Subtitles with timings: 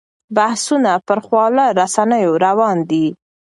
[0.37, 3.05] بحثونه پر خواله رسنیو روان دي.